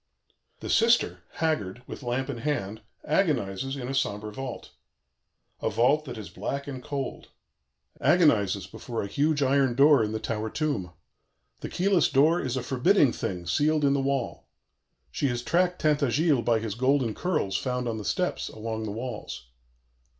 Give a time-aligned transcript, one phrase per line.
[0.61, 4.71] "The sister, haggard, with lamp in hand, agonizes in a sombre vault,
[5.61, 7.27] a vault that is black and cold;
[7.99, 10.91] agonizes before a huge iron door in the tower tomb.
[11.59, 14.47] The keyless door is a forbidding thing sealed in the wall.
[15.11, 19.49] She has tracked Tintagiles by his golden curls found on the steps, along the walls.